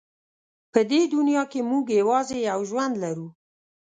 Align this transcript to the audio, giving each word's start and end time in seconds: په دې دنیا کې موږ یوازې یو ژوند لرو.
په 0.71 0.79
دې 0.89 1.01
دنیا 1.15 1.43
کې 1.51 1.61
موږ 1.71 1.85
یوازې 2.01 2.37
یو 2.49 2.59
ژوند 2.69 2.93
لرو. 3.03 3.27